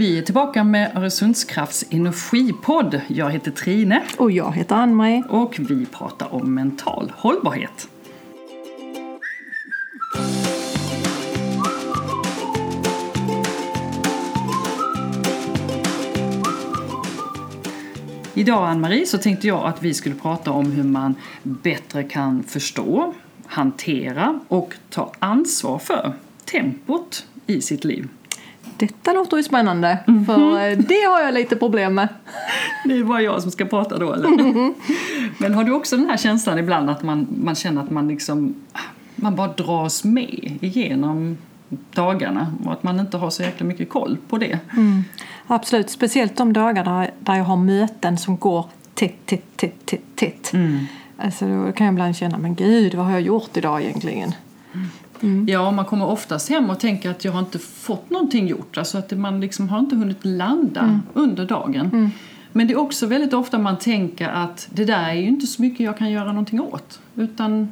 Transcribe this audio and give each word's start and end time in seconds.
Vi 0.00 0.18
är 0.18 0.22
tillbaka 0.22 0.64
med 0.64 0.96
Öresundskrafts 0.96 1.84
energipodd. 1.90 3.00
Jag 3.06 3.30
heter 3.30 3.50
Trine. 3.50 4.02
Och 4.18 4.30
jag 4.30 4.52
heter 4.52 4.74
Ann-Marie. 4.76 5.24
Och 5.28 5.56
vi 5.58 5.86
pratar 5.86 6.34
om 6.34 6.54
mental 6.54 7.12
hållbarhet. 7.16 7.88
Idag 18.34 18.68
Ann-Marie 18.68 19.06
så 19.06 19.18
tänkte 19.18 19.46
jag 19.46 19.66
att 19.66 19.82
vi 19.82 19.94
skulle 19.94 20.14
prata 20.14 20.50
om 20.50 20.72
hur 20.72 20.84
man 20.84 21.14
bättre 21.42 22.04
kan 22.04 22.42
förstå, 22.42 23.14
hantera 23.46 24.40
och 24.48 24.74
ta 24.90 25.12
ansvar 25.18 25.78
för 25.78 26.12
tempot 26.44 27.26
i 27.46 27.60
sitt 27.60 27.84
liv. 27.84 28.08
Detta 28.80 29.12
låter 29.12 29.36
ju 29.36 29.42
spännande, 29.42 29.98
mm 30.06 30.20
-hmm. 30.20 30.26
för 30.26 30.70
eh, 30.70 30.78
det 30.78 31.04
har 31.10 31.20
jag 31.20 31.34
lite 31.34 31.56
problem 31.56 31.94
med. 31.94 32.08
Det 32.84 32.98
är 32.98 33.04
bara 33.04 33.22
jag 33.22 33.42
som 33.42 33.50
ska 33.50 33.64
prata 33.64 33.98
då, 33.98 34.12
eller? 34.12 34.28
Mm 34.28 34.54
-hmm. 34.54 34.74
Men 35.38 35.54
har 35.54 35.64
du 35.64 35.72
också 35.72 35.96
den 35.96 36.10
här 36.10 36.16
känslan 36.16 36.58
ibland 36.58 36.90
att 36.90 37.02
man, 37.02 37.26
man 37.44 37.54
känner 37.54 37.82
att 37.82 37.90
man 37.90 38.08
liksom 38.08 38.54
man 39.16 39.36
bara 39.36 39.48
dras 39.48 40.04
med 40.04 40.58
igenom 40.60 41.38
dagarna 41.94 42.54
och 42.64 42.72
att 42.72 42.82
man 42.82 43.00
inte 43.00 43.16
har 43.16 43.30
så 43.30 43.42
jäkla 43.42 43.66
mycket 43.66 43.88
koll 43.88 44.16
på 44.28 44.38
det? 44.38 44.58
Mm. 44.72 45.04
Absolut, 45.46 45.90
speciellt 45.90 46.36
de 46.36 46.52
dagar 46.52 47.10
där, 47.20 47.36
jag 47.36 47.44
har 47.44 47.56
möten 47.56 48.18
som 48.18 48.36
går 48.36 48.66
tätt, 48.94 49.26
tätt, 49.26 49.56
tätt, 49.56 49.86
tätt, 49.86 50.16
tätt. 50.16 50.52
Mm. 50.52 50.86
Alltså 51.16 51.46
då 51.46 51.72
kan 51.72 51.86
jag 51.86 51.92
ibland 51.92 52.16
känna, 52.16 52.38
men 52.38 52.54
gud, 52.54 52.94
vad 52.94 53.06
har 53.06 53.12
jag 53.12 53.20
gjort 53.20 53.56
idag 53.56 53.82
egentligen? 53.82 54.34
Mm. 55.22 55.46
Ja, 55.48 55.70
man 55.70 55.84
kommer 55.84 56.06
oftast 56.06 56.48
hem 56.48 56.70
och 56.70 56.80
tänker 56.80 57.10
att 57.10 57.24
jag 57.24 57.32
har 57.32 57.40
inte 57.40 57.58
fått 57.58 58.10
någonting 58.10 58.48
gjort. 58.48 58.78
Alltså 58.78 58.98
att 58.98 59.10
man 59.10 59.40
liksom 59.40 59.68
har 59.68 59.78
inte 59.78 59.96
hunnit 59.96 60.24
landa 60.24 60.80
mm. 60.80 61.00
under 61.14 61.46
dagen. 61.46 61.90
Mm. 61.92 62.10
Men 62.52 62.66
det 62.66 62.72
är 62.72 62.78
också 62.78 63.06
väldigt 63.06 63.32
ofta 63.32 63.58
man 63.58 63.78
tänker 63.78 64.28
att 64.28 64.68
det 64.70 64.84
där 64.84 65.08
är 65.08 65.14
ju 65.14 65.28
inte 65.28 65.46
så 65.46 65.62
mycket 65.62 65.80
jag 65.80 65.98
kan 65.98 66.10
göra 66.10 66.32
någonting 66.32 66.60
åt. 66.60 67.00
Utan 67.14 67.68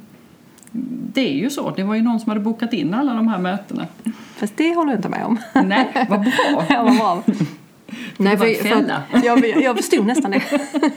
det 1.13 1.29
är 1.29 1.33
ju 1.33 1.49
så. 1.49 1.73
Det 1.75 1.83
var 1.83 1.95
ju 1.95 2.01
någon 2.01 2.19
som 2.19 2.29
hade 2.29 2.41
bokat 2.41 2.73
in 2.73 2.93
alla 2.93 3.13
de 3.13 3.27
här 3.27 3.37
mötena. 3.37 3.87
Fast 4.35 4.57
det 4.57 4.75
håller 4.75 4.91
jag 4.91 4.99
inte 4.99 5.09
med 5.09 5.25
om. 5.25 5.37
Nej, 5.53 6.05
vad 6.09 6.21
bra. 6.21 6.65
ja, 6.69 6.83
vad 6.83 6.97
bra. 6.97 7.23
Nej, 8.19 8.37
för, 8.37 8.53
för 8.53 9.25
jag, 9.25 9.61
jag 9.61 9.77
förstod 9.77 10.05
nästan 10.05 10.31
det. 10.31 10.43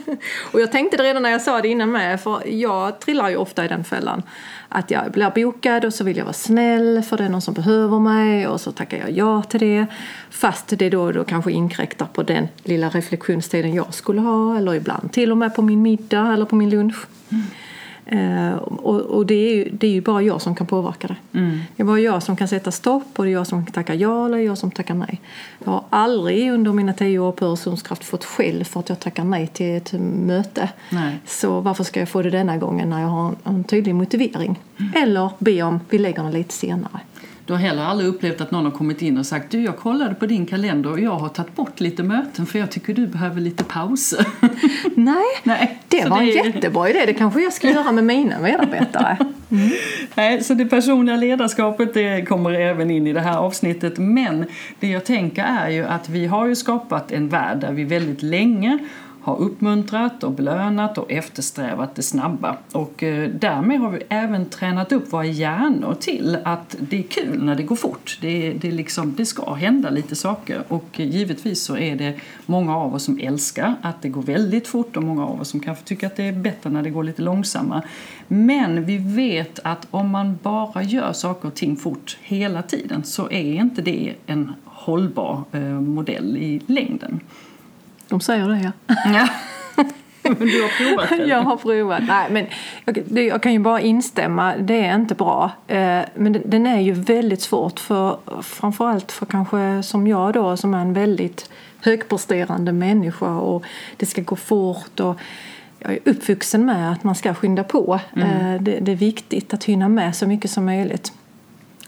och 0.51 0.61
jag 0.61 0.71
tänkte 0.71 0.97
det 0.97 1.03
redan 1.03 1.23
när 1.23 1.29
jag 1.29 1.41
sa 1.41 1.61
det 1.61 1.67
innan 1.67 1.91
med, 1.91 2.21
för 2.21 2.47
jag 2.47 2.99
trillar 2.99 3.29
ju 3.29 3.35
ofta 3.35 3.65
i 3.65 3.67
den 3.67 3.83
fällan. 3.83 4.23
Att 4.69 4.91
jag 4.91 5.11
blir 5.11 5.31
bokad 5.35 5.85
och 5.85 5.93
så 5.93 6.03
vill 6.03 6.17
jag 6.17 6.25
vara 6.25 6.33
snäll 6.33 7.03
för 7.09 7.17
det 7.17 7.23
är 7.23 7.29
någon 7.29 7.41
som 7.41 7.53
behöver 7.53 7.99
mig 7.99 8.47
och 8.47 8.61
så 8.61 8.71
tackar 8.71 8.97
jag 8.97 9.11
ja 9.11 9.43
till 9.43 9.59
det. 9.59 9.85
Fast 10.29 10.67
det 10.67 10.89
då, 10.89 11.11
då 11.11 11.23
kanske 11.23 11.51
inkräktar 11.51 12.05
på 12.05 12.23
den 12.23 12.47
lilla 12.63 12.89
reflektionstiden 12.89 13.73
jag 13.73 13.93
skulle 13.93 14.21
ha 14.21 14.57
eller 14.57 14.73
ibland 14.75 15.11
till 15.11 15.31
och 15.31 15.37
med 15.37 15.55
på 15.55 15.61
min 15.61 15.81
middag 15.81 16.33
eller 16.33 16.45
på 16.45 16.55
min 16.55 16.69
lunch. 16.69 17.05
Mm. 17.29 17.43
Uh, 18.11 18.53
och, 18.55 18.99
och 18.99 19.25
det, 19.25 19.33
är 19.33 19.55
ju, 19.55 19.69
det 19.69 19.87
är 19.87 19.91
ju 19.91 20.01
bara 20.01 20.21
jag 20.21 20.41
som 20.41 20.55
kan 20.55 20.67
påverka 20.67 21.07
det. 21.07 21.39
Mm. 21.39 21.59
Det 21.75 21.83
är 21.83 21.87
bara 21.87 21.99
jag 21.99 22.23
som 22.23 22.35
kan 22.35 22.47
sätta 22.47 22.71
stopp 22.71 23.07
och 23.15 23.25
det 23.25 23.29
är 23.29 23.33
jag 23.33 23.47
som 23.47 23.65
tackar 23.65 23.93
ja 23.93 24.25
eller 24.25 24.37
jag 24.37 24.57
som 24.57 24.71
tackar 24.71 24.93
nej. 24.93 25.21
Jag 25.63 25.71
har 25.71 25.83
aldrig 25.89 26.51
under 26.51 26.73
mina 26.73 26.93
tio 26.93 27.19
år 27.19 27.31
på 27.31 27.45
Öresundskraft 27.45 28.03
fått 28.03 28.25
skäll 28.25 28.63
för 28.63 28.79
att 28.79 28.89
jag 28.89 28.99
tackar 28.99 29.23
nej 29.23 29.47
till 29.47 29.75
ett 29.75 29.93
möte. 30.25 30.69
Nej. 30.89 31.19
Så 31.25 31.59
varför 31.61 31.83
ska 31.83 31.99
jag 31.99 32.09
få 32.09 32.21
det 32.21 32.29
denna 32.29 32.57
gången 32.57 32.89
när 32.89 33.01
jag 33.01 33.07
har 33.07 33.27
en, 33.27 33.35
en 33.43 33.63
tydlig 33.63 33.95
motivering? 33.95 34.59
Mm. 34.79 35.03
Eller 35.03 35.29
be 35.39 35.61
om 35.61 35.79
vi 35.89 35.97
lägger 35.97 36.23
den 36.23 36.31
lite 36.31 36.53
senare. 36.53 36.99
Du 37.45 37.53
har 37.53 37.59
heller 37.59 37.83
aldrig 37.83 38.09
upplevt 38.09 38.41
att 38.41 38.51
någon 38.51 38.65
har 38.65 38.71
kommit 38.71 39.01
in 39.01 39.17
och 39.17 39.25
sagt 39.25 39.51
du 39.51 39.63
jag 39.63 39.77
kollade 39.77 40.15
på 40.15 40.25
din 40.25 40.45
kalender 40.45 40.91
och 40.91 40.99
jag 40.99 41.15
har 41.15 41.29
tagit 41.29 41.55
bort 41.55 41.79
lite 41.79 42.03
möten 42.03 42.45
för 42.45 42.59
jag 42.59 42.71
tycker 42.71 42.93
du 42.93 43.07
behöver 43.07 43.41
lite 43.41 43.63
pauser. 43.63 44.25
Nej, 44.95 45.23
Nej 45.43 45.79
det 45.87 46.05
var 46.05 46.19
det 46.21 46.39
en 46.39 46.45
jättebra 46.45 46.89
idé. 46.89 47.03
Det 47.05 47.13
kanske 47.13 47.41
jag 47.41 47.53
ska 47.53 47.69
göra 47.69 47.91
med 47.91 48.03
mina 48.03 48.39
medarbetare. 48.39 49.17
Mm. 49.51 49.69
Nej, 50.15 50.43
så 50.43 50.53
det 50.53 50.65
personliga 50.65 51.15
ledarskapet 51.15 51.93
det 51.93 52.25
kommer 52.25 52.51
även 52.53 52.91
in 52.91 53.07
i 53.07 53.13
det 53.13 53.21
här 53.21 53.37
avsnittet. 53.37 53.97
Men 53.97 54.45
det 54.79 54.87
jag 54.87 55.05
tänker 55.05 55.43
är 55.43 55.69
ju 55.69 55.85
att 55.85 56.09
vi 56.09 56.25
har 56.25 56.47
ju 56.47 56.55
skapat 56.55 57.11
en 57.11 57.29
värld 57.29 57.57
där 57.57 57.71
vi 57.71 57.83
väldigt 57.83 58.23
länge 58.23 58.79
har 59.23 59.37
uppmuntrat 59.37 60.23
och 60.23 60.31
belönat 60.31 60.97
och 60.97 61.11
eftersträvat 61.11 61.95
det 61.95 62.01
snabba. 62.01 62.57
Och 62.71 63.03
eh, 63.03 63.29
därmed 63.29 63.79
har 63.79 63.89
vi 63.89 63.99
även 64.09 64.45
tränat 64.45 64.91
upp 64.91 65.13
våra 65.13 65.25
hjärnor 65.25 65.95
till 65.99 66.37
att 66.43 66.75
det 66.79 66.99
är 66.99 67.03
kul 67.03 67.43
när 67.43 67.55
det 67.55 67.63
går 67.63 67.75
fort. 67.75 68.17
Det, 68.21 68.53
det, 68.53 68.71
liksom, 68.71 69.13
det 69.17 69.25
ska 69.25 69.53
hända 69.53 69.89
lite 69.89 70.15
saker 70.15 70.63
och 70.67 70.99
eh, 70.99 71.07
givetvis 71.07 71.63
så 71.63 71.77
är 71.77 71.95
det 71.95 72.15
många 72.45 72.77
av 72.77 72.95
oss 72.95 73.03
som 73.03 73.19
älskar 73.19 73.75
att 73.81 74.01
det 74.01 74.09
går 74.09 74.21
väldigt 74.21 74.67
fort 74.67 74.97
och 74.97 75.03
många 75.03 75.25
av 75.25 75.41
oss 75.41 75.49
som 75.49 75.59
kanske 75.59 75.83
tycker 75.83 76.07
att 76.07 76.15
det 76.15 76.23
är 76.23 76.33
bättre 76.33 76.69
när 76.69 76.83
det 76.83 76.89
går 76.89 77.03
lite 77.03 77.21
långsammare. 77.21 77.81
Men 78.27 78.85
vi 78.85 78.97
vet 78.97 79.59
att 79.63 79.87
om 79.91 80.09
man 80.09 80.39
bara 80.43 80.83
gör 80.83 81.13
saker 81.13 81.47
och 81.47 81.55
ting 81.55 81.75
fort 81.75 82.17
hela 82.21 82.61
tiden 82.61 83.03
så 83.03 83.31
är 83.31 83.53
inte 83.53 83.81
det 83.81 84.13
en 84.25 84.53
hållbar 84.65 85.43
eh, 85.51 85.61
modell 85.61 86.37
i 86.37 86.61
längden. 86.67 87.19
De 88.13 88.19
säger 88.19 88.47
det, 88.47 88.59
ja. 88.59 88.71
ja. 89.05 89.27
Men 90.21 90.47
du 90.47 90.61
har 90.61 90.69
provat 90.69 91.09
det? 91.09 91.25
Jag 91.25 91.41
har 91.41 91.57
provat. 91.57 92.03
Nej, 92.07 92.27
men 92.31 92.45
jag, 92.85 93.19
jag, 93.27 93.43
kan 93.43 93.53
ju 93.53 93.59
bara 93.59 93.81
instämma, 93.81 94.55
det 94.57 94.85
är 94.85 94.95
inte 94.95 95.15
bra. 95.15 95.51
Eh, 95.67 96.01
men 96.15 96.41
den 96.45 96.67
är 96.67 96.79
ju 96.79 96.91
väldigt 96.91 97.41
svårt 97.41 97.79
för 97.79 98.17
framförallt 98.41 99.11
för 99.11 99.25
kanske 99.25 99.83
som 99.83 100.07
jag 100.07 100.33
då 100.33 100.57
som 100.57 100.73
är 100.73 100.79
en 100.79 100.93
väldigt 100.93 101.49
högpresterande 101.81 102.71
människa 102.71 103.37
och 103.37 103.63
det 103.97 104.05
ska 104.05 104.21
gå 104.21 104.35
fort 104.35 104.99
och 104.99 105.19
jag 105.79 105.91
är 105.91 105.99
uppvuxen 106.05 106.65
med 106.65 106.91
att 106.91 107.03
man 107.03 107.15
ska 107.15 107.33
skynda 107.33 107.63
på. 107.63 107.99
Mm. 108.15 108.29
Eh, 108.29 108.61
det, 108.61 108.79
det, 108.79 108.91
är 108.91 108.95
viktigt 108.95 109.53
att 109.53 109.63
hinna 109.63 109.89
med 109.89 110.15
så 110.15 110.27
mycket 110.27 110.51
som 110.51 110.65
möjligt. 110.65 111.13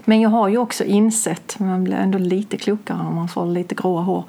Men 0.05 0.21
jag 0.21 0.29
har 0.29 0.47
ju 0.47 0.57
också 0.57 0.83
insett, 0.83 1.59
man 1.59 1.83
blir 1.83 1.95
ändå 1.95 2.17
lite 2.17 2.57
klokare 2.57 2.99
om 2.99 3.15
man 3.15 3.27
får 3.27 3.45
lite 3.45 3.75
gråa 3.75 4.01
hår, 4.01 4.23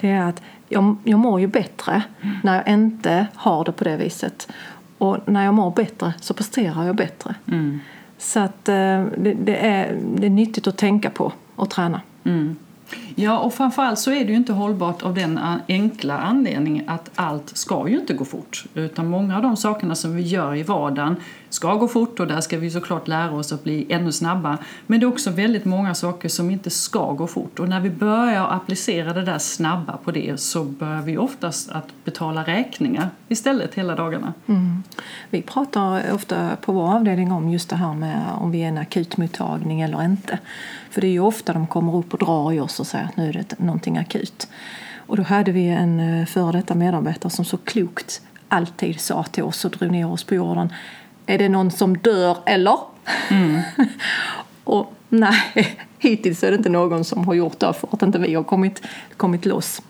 det 0.00 0.10
är 0.10 0.22
att 0.22 0.42
jag, 0.68 0.96
jag 1.04 1.18
mår 1.18 1.40
ju 1.40 1.46
bättre 1.46 2.02
mm. 2.20 2.36
när 2.42 2.54
jag 2.54 2.68
inte 2.68 3.26
har 3.34 3.64
det 3.64 3.72
på 3.72 3.84
det 3.84 3.96
viset. 3.96 4.48
Och 4.98 5.18
när 5.28 5.44
jag 5.44 5.54
mår 5.54 5.70
bättre 5.70 6.14
så 6.20 6.34
presterar 6.34 6.86
jag 6.86 6.96
bättre. 6.96 7.34
Mm. 7.46 7.80
Så 8.18 8.40
att 8.40 8.68
eh, 8.68 9.04
det, 9.16 9.34
det, 9.44 9.56
är, 9.56 9.98
det 10.16 10.26
är 10.26 10.30
nyttigt 10.30 10.66
att 10.66 10.76
tänka 10.76 11.10
på 11.10 11.32
och 11.56 11.70
träna. 11.70 12.00
Mm. 12.24 12.56
Ja, 13.14 13.38
och 13.38 13.54
framförallt 13.54 13.98
så 13.98 14.10
är 14.10 14.24
det 14.24 14.30
ju 14.30 14.36
inte 14.36 14.52
hållbart 14.52 15.02
av 15.02 15.14
den 15.14 15.40
enkla 15.68 16.18
anledningen 16.18 16.88
att 16.88 17.10
allt 17.14 17.56
ska 17.56 17.88
ju 17.88 17.98
inte 17.98 18.14
gå 18.14 18.24
fort. 18.24 18.64
Utan 18.74 19.06
många 19.06 19.36
av 19.36 19.42
de 19.42 19.56
sakerna 19.56 19.94
som 19.94 20.16
vi 20.16 20.22
gör 20.22 20.54
i 20.54 20.62
vardagen 20.62 21.16
ska 21.54 21.74
gå 21.74 21.88
fort 21.88 22.20
och 22.20 22.26
där 22.26 22.40
ska 22.40 22.58
vi 22.58 22.70
såklart 22.70 23.08
lära 23.08 23.32
oss 23.32 23.52
att 23.52 23.64
bli 23.64 23.86
ännu 23.88 24.12
snabbare. 24.12 24.58
Men 24.86 25.00
det 25.00 25.04
är 25.06 25.08
också 25.08 25.30
väldigt 25.30 25.64
många 25.64 25.94
saker 25.94 26.28
som 26.28 26.50
inte 26.50 26.70
ska 26.70 27.12
gå 27.12 27.26
fort 27.26 27.58
och 27.58 27.68
när 27.68 27.80
vi 27.80 27.90
börjar 27.90 28.48
applicera 28.50 29.12
det 29.12 29.22
där 29.22 29.38
snabba 29.38 29.96
på 29.96 30.10
det 30.10 30.40
så 30.40 30.64
börjar 30.64 31.02
vi 31.02 31.18
oftast 31.18 31.70
att 31.70 32.04
betala 32.04 32.42
räkningar 32.42 33.10
istället 33.28 33.74
hela 33.74 33.94
dagarna. 33.94 34.32
Mm. 34.46 34.82
Vi 35.30 35.42
pratar 35.42 36.12
ofta 36.12 36.56
på 36.60 36.72
vår 36.72 36.94
avdelning 36.94 37.32
om 37.32 37.48
just 37.48 37.70
det 37.70 37.76
här 37.76 37.94
med 37.94 38.22
om 38.38 38.50
vi 38.50 38.62
är 38.62 38.68
en 38.68 38.78
akutmottagning 38.78 39.80
eller 39.80 40.04
inte. 40.04 40.38
För 40.90 41.00
det 41.00 41.06
är 41.06 41.12
ju 41.12 41.20
ofta 41.20 41.52
de 41.52 41.66
kommer 41.66 41.96
upp 41.96 42.12
och 42.12 42.18
drar 42.18 42.52
i 42.52 42.60
oss 42.60 42.80
och 42.80 42.86
säger 42.86 43.03
att 43.04 43.16
nu 43.16 43.28
är 43.28 43.32
det 43.32 43.58
någonting 43.58 43.98
akut. 43.98 44.48
Och 45.06 45.16
då 45.16 45.22
hade 45.22 45.52
vi 45.52 45.68
en 45.68 46.20
eh, 46.20 46.26
före 46.26 46.52
detta 46.52 46.74
medarbetare 46.74 47.30
som 47.30 47.44
så 47.44 47.56
klokt 47.56 48.22
alltid 48.48 49.00
sa 49.00 49.22
till 49.22 49.42
oss 49.42 49.64
och 49.64 49.70
drog 49.70 49.90
ner 49.90 50.10
oss 50.10 50.24
på 50.24 50.34
jorden 50.34 50.72
är 51.26 51.38
det 51.38 51.48
någon 51.48 51.70
som 51.70 51.98
dör 51.98 52.36
eller? 52.46 52.78
Mm. 53.30 53.60
och 54.64 54.94
nej, 55.08 55.78
hittills 55.98 56.44
är 56.44 56.50
det 56.50 56.56
inte 56.56 56.68
någon 56.68 57.04
som 57.04 57.26
har 57.26 57.34
gjort 57.34 57.58
det 57.58 57.72
för 57.72 57.88
att 57.92 58.02
inte 58.02 58.18
vi 58.18 58.34
har 58.34 58.42
kommit, 58.42 58.82
kommit 59.16 59.46
loss. 59.46 59.82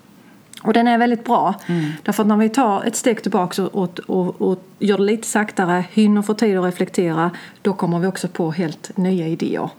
Och 0.63 0.73
den 0.73 0.89
är 0.89 0.99
väldigt 0.99 1.25
bra. 1.25 1.55
Mm. 1.67 1.93
Därför 2.03 2.23
att 2.23 2.27
när 2.27 2.37
vi 2.37 2.49
tar 2.49 2.85
ett 2.85 2.97
steg 2.97 3.23
tillbaka 3.23 3.63
och, 3.63 4.01
och, 4.07 4.43
och 4.43 4.65
gör 4.79 4.99
det 4.99 5.05
lite 5.05 5.27
saktare, 5.27 5.85
hinner 5.93 6.23
få 6.23 6.35
tid 6.35 6.59
att 6.59 6.65
reflektera, 6.65 7.31
då 7.63 7.73
kommer 7.73 7.99
vi 7.99 8.07
också 8.07 8.29
på 8.29 8.51
helt 8.53 8.97
nya 8.97 9.27
idéer. 9.27 9.71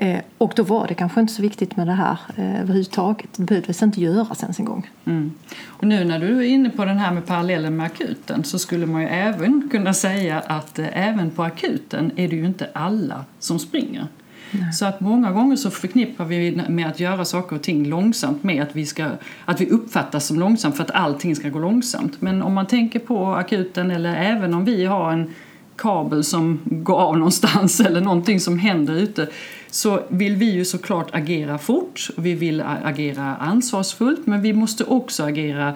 Eh, 0.00 0.20
och 0.38 0.52
då 0.56 0.62
var 0.62 0.86
det 0.86 0.94
kanske 0.94 1.20
inte 1.20 1.32
så 1.32 1.42
viktigt 1.42 1.76
med 1.76 1.86
det 1.86 1.92
här 1.92 2.18
eh, 2.36 2.60
överhuvudtaget. 2.60 3.28
Det 3.36 3.44
behövdes 3.44 3.82
inte 3.82 4.00
göras 4.00 4.42
ens 4.42 4.58
en 4.58 4.64
gång. 4.64 4.90
Mm. 5.04 5.32
Och 5.66 5.86
nu 5.86 6.04
när 6.04 6.18
du 6.18 6.38
är 6.38 6.42
inne 6.42 6.70
på 6.70 6.84
den 6.84 6.98
här 6.98 7.12
med 7.12 7.26
parallellen 7.26 7.76
med 7.76 7.86
akuten 7.86 8.44
så 8.44 8.58
skulle 8.58 8.86
man 8.86 9.02
ju 9.02 9.08
även 9.08 9.68
kunna 9.70 9.94
säga 9.94 10.40
att 10.40 10.78
eh, 10.78 11.08
även 11.08 11.30
på 11.30 11.42
akuten 11.42 12.12
är 12.16 12.28
det 12.28 12.36
ju 12.36 12.46
inte 12.46 12.70
alla 12.72 13.24
som 13.38 13.58
springer. 13.58 14.06
Nej. 14.50 14.72
Så 14.72 14.86
att 14.86 15.00
många 15.00 15.32
gånger 15.32 15.56
så 15.56 15.70
förknippar 15.70 16.24
vi 16.24 16.62
med 16.68 16.88
att 16.88 17.00
göra 17.00 17.24
saker 17.24 17.56
och 17.56 17.62
ting 17.62 17.86
långsamt 17.86 18.42
med 18.42 18.62
att 18.62 18.76
vi, 18.76 18.86
ska, 18.86 19.10
att 19.44 19.60
vi 19.60 19.70
uppfattas 19.70 20.26
som 20.26 20.38
långsamt 20.38 20.76
för 20.76 20.84
att 20.84 20.90
allting 20.90 21.36
ska 21.36 21.48
gå 21.48 21.58
långsamt. 21.58 22.20
Men 22.20 22.42
om 22.42 22.54
man 22.54 22.66
tänker 22.66 22.98
på 22.98 23.26
akuten 23.26 23.90
eller 23.90 24.16
även 24.16 24.54
om 24.54 24.64
vi 24.64 24.84
har 24.84 25.12
en 25.12 25.34
kabel 25.76 26.24
som 26.24 26.60
går 26.64 26.96
av 26.96 27.18
någonstans 27.18 27.80
eller 27.86 28.00
någonting 28.00 28.40
som 28.40 28.58
händer 28.58 28.94
ute 28.94 29.28
så 29.70 30.02
vill 30.08 30.36
vi 30.36 30.50
ju 30.50 30.64
såklart 30.64 31.14
agera 31.14 31.58
fort 31.58 32.10
vi 32.16 32.34
vill 32.34 32.60
agera 32.60 33.36
ansvarsfullt 33.36 34.26
men 34.26 34.42
vi 34.42 34.52
måste 34.52 34.84
också 34.84 35.22
agera 35.24 35.74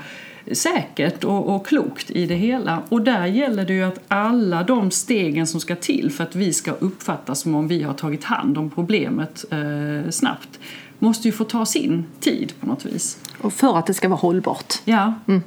säkert 0.53 1.25
och, 1.25 1.55
och, 1.55 1.67
klokt 1.67 2.11
i 2.11 2.27
det 2.27 2.35
hela. 2.35 2.83
Och 2.89 3.03
där 3.03 3.27
gäller 3.27 3.65
det 3.65 3.73
ju 3.73 3.83
att 3.83 4.01
alla 4.09 4.63
de 4.63 4.91
stegen 4.91 5.47
som 5.47 5.61
ska 5.61 5.77
till 5.77 6.13
för 6.13 6.25
att 6.25 6.37
vi 6.37 6.53
ska 6.53 6.73
uppfattas 6.73 7.41
som 7.41 7.55
om 7.55 7.69
vi 7.69 7.83
har 7.83 7.95
tagit 7.95 8.25
hand 8.25 8.59
om 8.59 8.71
problemet 8.71 9.45
eh, 9.51 10.11
snabbt 10.11 10.59
måste 10.99 11.29
ju 11.29 11.33
få 11.33 11.45
ta 11.45 11.67
sin 11.67 12.05
tid 12.21 12.53
på 12.61 12.67
något 12.67 12.85
vis. 12.85 13.19
Och 13.41 13.53
för 13.53 13.79
att 13.79 13.87
det 13.87 13.95
ska 13.95 14.09
vara 14.09 14.19
hållbart. 14.19 14.75
Ja. 14.85 15.15
Mm. 15.29 15.43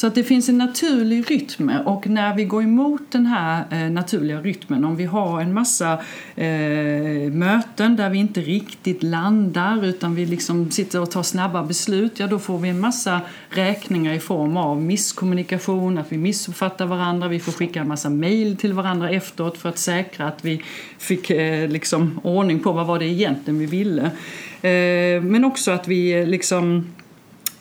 Så 0.00 0.06
att 0.06 0.14
det 0.14 0.24
finns 0.24 0.48
en 0.48 0.58
naturlig 0.58 1.30
rytm 1.30 1.70
och 1.84 2.06
när 2.06 2.36
vi 2.36 2.44
går 2.44 2.62
emot 2.62 3.02
den 3.10 3.26
här 3.26 3.64
eh, 3.70 3.90
naturliga 3.90 4.40
rytmen, 4.40 4.84
om 4.84 4.96
vi 4.96 5.04
har 5.04 5.40
en 5.40 5.54
massa 5.54 5.92
eh, 6.36 7.32
möten 7.32 7.96
där 7.96 8.10
vi 8.10 8.18
inte 8.18 8.40
riktigt 8.40 9.02
landar 9.02 9.84
utan 9.84 10.14
vi 10.14 10.26
liksom 10.26 10.70
sitter 10.70 11.00
och 11.00 11.10
tar 11.10 11.22
snabba 11.22 11.62
beslut, 11.62 12.18
ja 12.18 12.26
då 12.26 12.38
får 12.38 12.58
vi 12.58 12.68
en 12.68 12.80
massa 12.80 13.20
räkningar 13.48 14.14
i 14.14 14.18
form 14.18 14.56
av 14.56 14.82
misskommunikation, 14.82 15.98
att 15.98 16.12
vi 16.12 16.18
missuppfattar 16.18 16.86
varandra, 16.86 17.28
vi 17.28 17.40
får 17.40 17.52
skicka 17.52 17.80
en 17.80 17.88
massa 17.88 18.10
mejl 18.10 18.56
till 18.56 18.72
varandra 18.72 19.10
efteråt 19.10 19.58
för 19.58 19.68
att 19.68 19.78
säkra 19.78 20.26
att 20.26 20.44
vi 20.44 20.62
fick 20.98 21.30
eh, 21.30 21.68
liksom 21.68 22.20
ordning 22.22 22.60
på 22.60 22.72
vad 22.72 22.86
var 22.86 22.98
det 22.98 23.06
egentligen 23.06 23.58
vi 23.58 23.66
ville. 23.66 24.02
Eh, 24.62 25.22
men 25.22 25.44
också 25.44 25.70
att 25.70 25.88
vi 25.88 26.20
eh, 26.20 26.26
liksom 26.26 26.84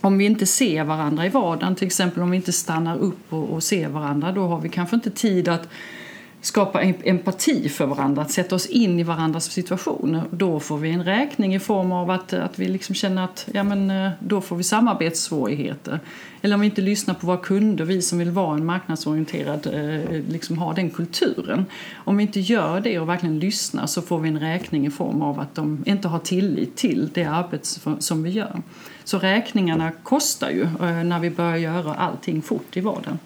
om 0.02 0.18
vi 0.18 0.26
inte 0.26 0.46
ser 0.46 0.84
varandra 0.84 1.26
i 1.26 1.30
vardagen, 1.30 1.76
till 1.76 1.88
exempel 1.88 2.24
om 2.24 2.32
vi 2.32 2.38
inte 2.38 2.54
stannar 2.54 2.98
upp 2.98 3.34
och, 3.34 3.50
och 3.50 3.64
ser 3.64 3.90
varandra, 3.90 4.32
då 4.32 4.48
har 4.48 4.60
vi 4.60 4.70
kanske 4.70 4.96
inte 4.96 5.12
tid 5.12 5.48
att 5.48 5.70
skapa 6.42 6.82
empati 6.84 7.70
för 7.70 7.86
varandra, 7.86 8.22
att 8.22 8.32
sätta 8.32 8.56
oss 8.56 8.66
in 8.66 9.00
i 9.00 9.04
varandras 9.04 9.52
situation. 9.52 10.22
Då 10.32 10.60
får 10.60 10.78
vi 10.78 10.90
en 10.90 11.04
räkning 11.04 11.56
i 11.56 11.60
form 11.60 11.92
av 11.92 12.12
att, 12.12 12.34
att 12.34 12.60
vi 12.60 12.68
liksom 12.68 12.96
känner 12.96 13.24
att 13.24 13.48
ja, 13.54 13.64
men, 13.64 13.92
eh, 13.92 14.12
då 14.20 14.42
får 14.42 14.56
vi 14.56 14.64
samarbetssvårigheter. 14.64 16.00
Eller 16.42 16.56
om 16.56 16.62
vi 16.62 16.66
inte 16.66 16.82
lyssnar 16.82 17.14
på 17.14 17.28
våra 17.28 17.38
kunder, 17.38 17.86
vi 17.86 18.02
som 18.02 18.20
vill 18.20 18.32
vara 18.32 18.56
en 18.56 18.66
marknadsorienterad, 18.66 19.68
eh, 19.68 20.22
liksom 20.30 20.58
ha 20.58 20.74
den 20.74 20.90
kulturen. 20.90 21.66
Om 21.96 22.18
vi 22.18 22.24
inte 22.24 22.40
gör 22.40 22.82
det 22.82 23.00
och 23.00 23.10
verkligen 23.10 23.40
lyssnar 23.40 23.86
så 23.86 24.02
får 24.02 24.20
vi 24.20 24.30
en 24.30 24.40
räkning 24.40 24.86
i 24.86 24.90
form 24.90 25.22
av 25.22 25.40
att 25.40 25.56
de 25.56 25.84
inte 25.86 26.08
har 26.08 26.20
tillit 26.20 26.76
till 26.76 27.10
det 27.14 27.24
arbete 27.24 27.68
som 28.00 28.24
vi 28.24 28.30
gör. 28.30 28.62
Så 29.04 29.20
räkningarna 29.20 29.92
kostar 30.04 30.50
ju 30.50 30.62
eh, 30.62 31.04
när 31.04 31.20
vi 31.20 31.30
börjar 31.30 31.58
göra 31.58 31.94
allting 31.94 32.42
fort 32.42 32.78
i 32.78 32.82
vardagen. 32.82 33.20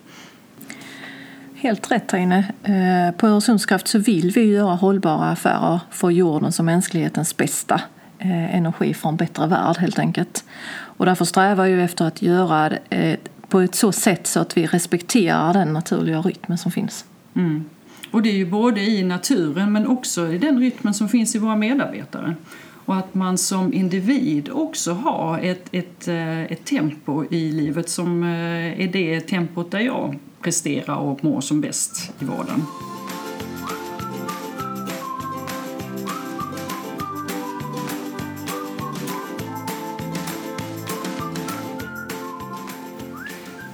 Helt 1.63 1.91
rätt 1.91 2.07
Trine. 2.07 2.53
Eh, 2.63 3.17
på 3.17 3.27
Öresundskraft 3.27 3.87
så 3.87 3.99
vill 3.99 4.31
vi 4.31 4.43
göra 4.43 4.75
hållbara 4.75 5.29
affärer 5.29 5.79
för 5.91 6.09
jordens 6.09 6.59
och 6.59 6.65
mänsklighetens 6.65 7.37
bästa 7.37 7.81
eh, 8.19 8.55
energi 8.55 8.93
för 8.93 9.09
en 9.09 9.15
bättre 9.15 9.47
värld 9.47 9.77
helt 9.77 9.99
enkelt. 9.99 10.43
Och 10.71 11.05
därför 11.05 11.25
strävar 11.25 11.67
vi 11.67 11.81
efter 11.81 12.05
att 12.05 12.21
göra 12.21 12.69
det 12.69 12.79
eh, 12.89 13.17
på 13.49 13.59
ett 13.59 13.75
så 13.75 13.91
sätt 13.91 14.27
så 14.27 14.39
att 14.39 14.57
vi 14.57 14.65
respekterar 14.65 15.53
den 15.53 15.73
naturliga 15.73 16.21
rytmen 16.21 16.57
som 16.57 16.71
finns. 16.71 17.05
Mm. 17.35 17.65
Och 18.11 18.21
det 18.21 18.29
är 18.29 18.37
ju 18.37 18.45
både 18.45 18.81
i 18.81 19.03
naturen 19.03 19.71
men 19.71 19.87
också 19.87 20.27
i 20.27 20.37
den 20.37 20.59
rytmen 20.59 20.93
som 20.93 21.09
finns 21.09 21.35
i 21.35 21.39
våra 21.39 21.55
medarbetare. 21.55 22.35
Och 22.85 22.95
att 22.95 23.13
man 23.13 23.37
som 23.37 23.73
individ 23.73 24.49
också 24.53 24.93
har 24.93 25.39
ett, 25.39 25.67
ett, 25.71 26.07
ett 26.51 26.65
tempo 26.65 27.25
i 27.29 27.51
livet 27.51 27.89
som 27.89 28.23
är 28.23 28.87
det 28.87 29.21
tempot 29.21 29.71
där 29.71 29.79
jag 29.79 30.19
prestera 30.43 30.97
och 30.97 31.23
må 31.23 31.41
som 31.41 31.61
bäst 31.61 32.11
i 32.19 32.25
vardagen. 32.25 32.65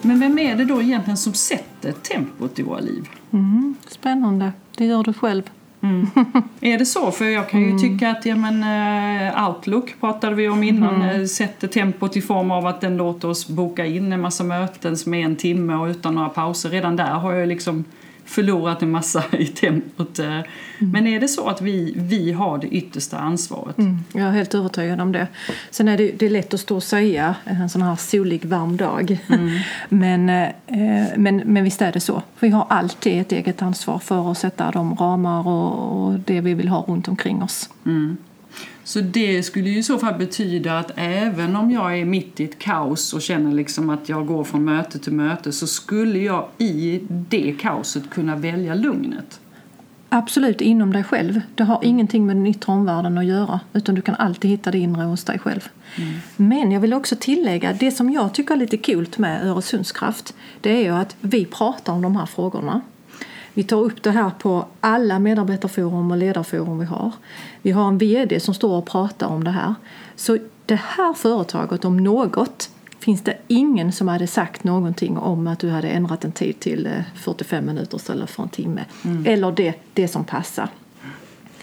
Men 0.02 0.20
vem 0.20 0.40
är 0.40 0.56
det 0.56 0.66
då 0.66 0.82
egentligen 0.82 1.18
som 1.18 1.34
sätter 1.34 1.92
tempot 1.92 2.60
i 2.60 2.64
våra 2.64 2.80
liv? 2.80 3.10
Mm, 3.32 3.76
spännande. 3.88 4.54
Det 4.76 4.86
gör 4.86 5.04
du 5.04 5.14
själv. 5.14 5.44
Mm. 5.82 6.08
Är 6.62 6.78
det 6.78 6.86
så? 6.86 7.12
För 7.12 7.26
jag 7.26 7.50
kan 7.50 7.60
ju 7.60 7.70
mm. 7.70 7.80
tycka 7.80 8.12
att 8.12 8.26
ja, 8.26 8.36
men, 8.36 8.64
uh, 8.64 9.48
Outlook 9.48 9.96
pratade 10.00 10.36
vi 10.36 10.50
om 10.50 10.64
innan 10.64 10.96
mm. 10.96 11.22
Eh, 11.22 11.26
sätter 11.26 11.68
tempot 11.68 12.18
i 12.18 12.22
form 12.22 12.52
av 12.52 12.68
att 12.68 12.82
den 12.82 12.98
låter 12.98 13.28
oss 13.28 13.48
boka 13.48 13.86
in 13.86 14.14
en 14.14 14.22
massa 14.22 14.44
möten 14.44 14.98
som 14.98 15.14
är 15.14 15.26
en 15.26 15.36
timme 15.36 15.76
och 15.76 15.88
utan 15.88 16.16
några 16.16 16.30
pauser. 16.30 16.70
Redan 16.70 16.96
där 16.96 17.12
har 17.12 17.34
jag 17.34 17.48
liksom 17.48 17.84
förlorat 18.30 18.82
en 18.82 18.92
massa 18.92 19.24
i 19.32 19.46
tempot. 19.46 20.20
Mm. 20.20 20.44
Men 20.80 21.08
är 21.08 21.20
det 21.20 21.28
så 21.28 21.50
att 21.50 21.62
vi, 21.62 21.94
vi 21.96 22.32
har 22.32 22.58
det 22.58 22.68
yttersta 22.68 23.18
ansvaret? 23.18 23.78
Mm, 23.78 24.00
jag 24.14 24.28
är 24.28 24.32
helt 24.32 24.56
övertygad 24.56 25.02
om 25.02 25.12
det. 25.12 25.28
Sen 25.72 25.88
är 25.88 25.98
det, 25.98 26.12
det 26.20 26.26
är 26.26 26.30
lätt 26.30 26.54
att 26.54 26.60
stå 26.60 26.76
och 26.76 26.84
säga 26.84 27.36
en 27.44 27.70
sån 27.70 27.82
här 27.82 27.96
solig, 27.96 28.46
varm 28.46 28.78
dag. 28.78 29.18
Mm. 29.30 29.60
men, 29.90 30.30
eh, 30.30 31.18
men, 31.18 31.38
men 31.38 31.64
visst 31.64 31.82
är 31.82 31.92
det 31.92 32.00
så. 32.00 32.22
Vi 32.40 32.50
har 32.50 32.66
alltid 32.70 33.22
ett 33.22 33.32
eget 33.32 33.62
ansvar 33.62 34.00
för 34.00 34.32
att 34.32 34.38
sätta 34.38 34.72
de 34.72 34.96
ramar 34.96 35.48
och, 35.48 36.08
och 36.08 36.20
det 36.20 36.42
vi 36.42 36.54
vill 36.54 36.68
ha 36.68 36.86
runt 36.88 37.08
omkring 37.08 37.44
oss. 37.44 37.70
Mm. 37.86 38.18
Så 38.90 39.02
det 39.02 39.44
skulle 39.44 39.70
ju 39.70 39.80
i 39.80 39.84
så 39.84 39.98
fall 39.98 40.14
betyda 40.14 40.80
att 40.80 40.92
även 40.96 41.56
om 41.56 41.72
jag 41.72 42.00
är 42.00 42.06
mitt 42.06 42.40
i 42.40 42.44
ett 42.44 42.60
kaos 42.60 43.14
och 43.14 43.22
känner 43.22 43.52
liksom 43.52 43.90
att 43.90 44.10
jag 44.10 44.28
går 44.28 44.44
från 44.44 44.66
möte 44.66 45.00
till 45.00 45.14
möte 45.14 45.52
så 45.52 45.68
skulle 45.68 46.20
jag 46.20 46.48
i 46.58 47.02
det 47.10 47.56
kaoset 47.60 48.10
kunna 48.10 48.36
välja 48.36 48.76
lugnet. 48.76 49.40
Absolut 50.10 50.62
inom 50.62 50.94
dig 50.94 51.04
själv. 51.04 51.42
Det 51.56 51.64
har 51.64 51.80
ingenting 51.84 52.26
med 52.26 52.36
den 52.36 52.48
yttre 52.48 52.74
omvärlden 52.74 53.18
att 53.18 53.26
göra 53.26 53.60
utan 53.74 53.96
du 53.96 54.02
kan 54.02 54.16
alltid 54.16 54.52
hitta 54.52 54.72
det 54.72 54.78
inre 54.78 55.04
hos 55.04 55.24
dig 55.24 55.40
själv. 55.40 55.70
Mm. 55.96 56.14
Men 56.36 56.72
jag 56.72 56.80
vill 56.80 56.94
också 56.94 57.16
tillägga, 57.20 57.74
det 57.74 57.92
som 57.92 58.10
jag 58.10 58.34
tycker 58.34 58.54
är 58.54 58.58
lite 58.58 58.78
kul 58.78 59.08
med 59.18 59.48
Öresundskraft 59.48 60.36
det 60.62 60.72
är 60.72 60.84
ju 60.84 60.96
att 60.96 61.16
vi 61.22 61.46
pratar 61.46 61.94
om 61.94 62.02
de 62.02 62.16
här 62.16 62.26
frågorna. 62.26 62.82
Vi 63.54 63.64
tar 63.64 63.78
upp 63.78 64.04
det 64.04 64.12
här 64.12 64.30
på 64.40 64.66
alla 64.80 65.20
medarbetarforum 65.20 66.12
och 66.12 66.18
ledarforum 66.18 66.80
vi 66.80 66.86
har. 66.86 67.12
Vi 67.62 67.72
har 67.72 67.88
en 67.88 67.98
VD 67.98 68.40
som 68.40 68.54
står 68.54 68.78
och 68.78 68.86
pratar 68.86 69.28
om 69.28 69.44
det 69.44 69.52
här. 69.52 69.76
Så 70.16 70.38
det 70.66 70.80
här 70.84 71.14
företaget 71.14 71.86
om 71.86 71.98
något 71.98 72.70
finns 73.00 73.22
det 73.22 73.38
ingen 73.48 73.92
som 73.92 74.08
hade 74.08 74.28
sagt 74.28 74.64
någonting 74.64 75.18
om 75.18 75.48
att 75.48 75.60
du 75.60 75.70
hade 75.70 75.90
ändrat 75.90 76.26
en 76.26 76.32
tid 76.32 76.60
till 76.60 76.90
45 77.16 77.58
eh, 77.58 77.66
minuter 77.66 77.98
istället 77.98 78.30
för 78.30 78.44
en 78.44 78.50
timme. 78.50 78.86
Mm. 79.06 79.26
Eller 79.26 79.52
det, 79.52 79.76
det 79.94 80.08
som 80.08 80.24
passar 80.24 80.70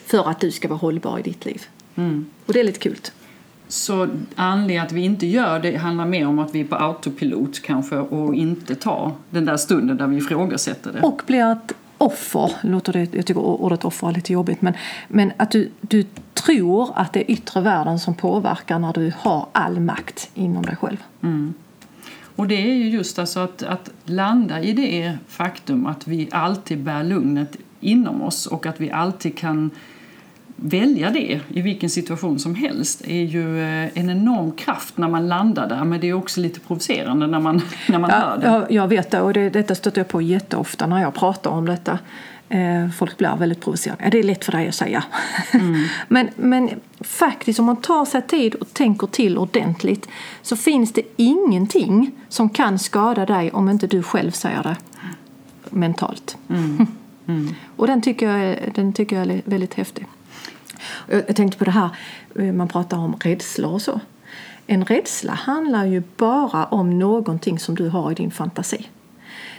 för 0.07 0.29
att 0.29 0.41
du 0.41 0.51
ska 0.51 0.69
vara 0.69 0.79
hållbar 0.79 1.19
i 1.19 1.23
ditt 1.23 1.45
liv. 1.45 1.63
Mm. 1.95 2.27
Och 2.47 2.53
det 2.53 2.61
är 2.61 2.65
lite 2.65 2.79
kul. 2.79 2.97
Så 3.69 4.09
anledningen 4.35 4.87
att 4.87 4.93
vi 4.93 5.01
inte 5.01 5.27
gör 5.27 5.59
det 5.59 5.77
handlar 5.77 6.07
mer 6.07 6.29
om 6.29 6.39
att 6.39 6.55
vi 6.55 6.61
är 6.61 6.65
på 6.65 6.77
autopilot 6.77 7.63
kanske 7.63 7.97
och 7.97 8.35
inte 8.35 8.75
tar 8.75 9.13
den 9.31 9.45
där 9.45 9.57
stunden 9.57 9.97
där 9.97 10.07
vi 10.07 10.17
ifrågasätter 10.17 10.93
det. 10.93 11.01
Och 11.01 11.23
blir 11.27 11.53
ett 11.53 11.73
offer, 11.99 12.53
låter 12.63 12.93
det, 12.93 13.15
jag 13.15 13.27
tycker 13.27 13.41
ordet 13.41 13.85
offer 13.85 14.09
är 14.09 14.13
lite 14.13 14.33
jobbigt, 14.33 14.63
men, 14.63 14.75
men 15.09 15.33
att 15.37 15.51
du, 15.51 15.71
du 15.81 16.05
tror 16.35 16.91
att 16.95 17.13
det 17.13 17.21
är 17.21 17.31
yttre 17.31 17.61
världen 17.61 17.99
som 17.99 18.15
påverkar 18.15 18.79
när 18.79 18.93
du 18.93 19.13
har 19.19 19.47
all 19.53 19.81
makt 19.81 20.31
inom 20.35 20.63
dig 20.63 20.77
själv. 20.77 21.03
Mm. 21.23 21.55
Och 22.37 22.49
det 22.49 22.55
är 22.55 22.75
ju 22.75 22.89
just 22.89 23.19
alltså 23.19 23.41
att, 23.41 23.63
att 23.63 23.91
landa 24.05 24.63
i 24.63 24.73
det 24.73 25.19
faktum 25.29 25.87
att 25.87 26.09
vi 26.09 26.29
alltid 26.31 26.79
bär 26.79 27.05
lugnet 27.05 27.57
inom 27.81 28.23
oss 28.23 28.47
och 28.47 28.67
att 28.67 28.81
vi 28.81 28.91
alltid 28.91 29.39
kan 29.39 29.71
välja 30.57 31.11
det 31.11 31.41
i 31.49 31.63
vilken 31.63 31.91
situation 31.91 32.39
som 32.39 32.55
helst 32.55 33.03
är 33.07 33.23
ju 33.23 33.61
eh, 33.63 33.99
en 33.99 34.11
enorm 34.11 34.53
kraft 34.53 34.99
när 34.99 35.09
man 35.09 35.29
landar 35.29 35.69
där 35.69 35.85
men 35.85 36.01
det 36.01 36.09
är 36.09 36.13
också 36.13 36.41
lite 36.41 36.61
provocerande 36.61 37.27
när 37.27 37.41
man, 37.41 37.63
när 37.89 37.99
man 37.99 38.11
ja, 38.11 38.17
hör 38.17 38.67
det. 38.69 38.75
Jag 38.75 38.89
vet 38.89 39.11
det 39.11 39.21
och 39.21 39.33
det, 39.33 39.51
detta 39.51 39.75
stöter 39.75 40.01
jag 40.01 40.09
på 40.09 40.23
jätteofta 40.23 40.87
när 40.87 41.03
jag 41.03 41.15
pratar 41.15 41.51
om 41.51 41.67
detta. 41.67 41.99
Eh, 42.49 42.91
folk 42.91 43.17
blir 43.17 43.37
väldigt 43.37 43.61
provocerade. 43.61 44.05
Ja, 44.05 44.11
det 44.11 44.19
är 44.19 44.23
lätt 44.23 44.45
för 44.45 44.53
dig 44.53 44.69
att 44.69 44.75
säga. 44.75 45.05
Mm. 45.53 45.85
men, 46.09 46.29
men 46.37 46.71
faktiskt 47.01 47.59
om 47.59 47.67
man 47.67 47.77
tar 47.77 48.05
sig 48.05 48.23
tid 48.23 48.55
och 48.55 48.73
tänker 48.73 49.07
till 49.07 49.39
ordentligt 49.39 50.09
så 50.43 50.57
finns 50.57 50.93
det 50.93 51.03
ingenting 51.17 52.11
som 52.29 52.49
kan 52.49 52.79
skada 52.79 53.27
dig 53.27 53.51
om 53.51 53.69
inte 53.69 53.87
du 53.87 54.03
själv 54.03 54.31
säger 54.31 54.63
det 54.63 54.77
mentalt. 55.71 56.37
Mm. 56.49 56.87
Mm. 57.29 57.55
och 57.77 57.87
den 57.87 58.03
tycker, 58.03 58.37
jag, 58.37 58.59
den 58.75 58.93
tycker 58.93 59.17
jag 59.17 59.31
är 59.31 59.43
väldigt 59.45 59.75
häftig. 59.75 60.07
Jag 61.09 61.37
tänkte 61.37 61.59
på 61.59 61.65
det 61.65 61.71
här, 61.71 61.91
eh, 62.39 62.53
man 62.53 62.69
pratar 62.69 62.97
om 62.99 63.17
rädsla 63.21 63.69
och 63.69 63.83
så. 63.83 64.01
En 64.67 64.85
rädsla 64.85 65.33
handlar 65.33 65.85
ju 65.85 66.03
bara 66.17 66.65
om 66.65 66.99
någonting 66.99 67.59
som 67.59 67.75
du 67.75 67.89
har 67.89 68.13
i 68.13 68.15
din 68.15 68.31
fantasi. 68.31 68.89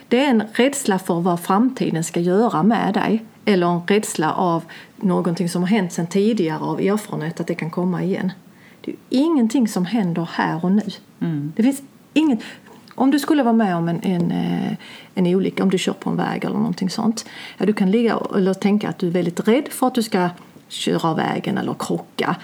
Det 0.07 0.25
är 0.25 0.29
en 0.29 0.43
rädsla 0.53 0.99
för 0.99 1.19
vad 1.19 1.39
framtiden 1.39 2.03
ska 2.03 2.19
göra 2.19 2.63
med 2.63 2.93
dig 2.93 3.25
eller 3.45 3.67
en 3.67 3.81
rädsla 3.87 4.33
av 4.33 4.63
någonting 4.95 5.49
som 5.49 5.61
har 5.61 5.69
hänt 5.69 5.93
sedan 5.93 6.07
tidigare 6.07 6.59
av 6.59 6.79
erfarenhet 6.79 7.39
att 7.39 7.47
det 7.47 7.55
kan 7.55 7.69
komma 7.69 8.03
igen. 8.03 8.31
Det 8.81 8.91
är 8.91 8.97
ingenting 9.09 9.67
som 9.67 9.85
händer 9.85 10.29
här 10.33 10.65
och 10.65 10.71
nu. 10.71 10.83
Mm. 11.19 11.53
Det 11.55 11.63
finns 11.63 11.81
inget... 12.13 12.39
Om 12.95 13.11
du 13.11 13.19
skulle 13.19 13.43
vara 13.43 13.53
med 13.53 13.75
om 13.75 13.87
en, 13.89 14.03
en, 14.03 14.31
eh, 14.31 14.73
en 15.15 15.27
olycka, 15.27 15.63
om 15.63 15.69
du 15.69 15.77
kör 15.77 15.93
på 15.93 16.09
en 16.09 16.15
väg 16.15 16.45
eller 16.45 16.57
någonting 16.57 16.89
sånt. 16.89 17.25
Ja, 17.57 17.65
du 17.65 17.73
kan 17.73 17.91
ligga 17.91 18.19
eller 18.35 18.53
tänka 18.53 18.89
att 18.89 18.97
du 18.97 19.07
är 19.07 19.11
väldigt 19.11 19.47
rädd 19.47 19.67
för 19.71 19.87
att 19.87 19.95
du 19.95 20.03
ska 20.03 20.29
köra 20.67 21.09
av 21.09 21.15
vägen 21.15 21.57
eller 21.57 21.75
krocka. 21.79 22.35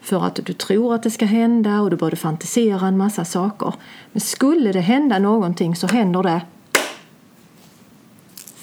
För 0.00 0.26
att 0.26 0.34
du 0.34 0.52
tror 0.52 0.94
att 0.94 1.02
det 1.02 1.10
ska 1.10 1.24
hända 1.24 1.80
och 1.80 1.90
du 1.90 1.96
börjar 1.96 2.16
fantisera 2.16 2.86
en 2.86 2.96
massa 2.96 3.24
saker. 3.24 3.74
Men 4.12 4.20
skulle 4.20 4.72
det 4.72 4.80
hända 4.80 5.18
någonting 5.18 5.76
så 5.76 5.86
händer 5.86 6.22
det 6.22 6.40